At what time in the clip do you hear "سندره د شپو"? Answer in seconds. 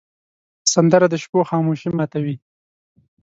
0.73-1.39